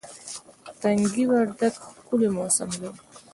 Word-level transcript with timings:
تنگي 0.81 1.23
وردک 1.31 1.73
ښکلی 1.85 2.29
موسم 2.35 2.69
لري 2.81 2.99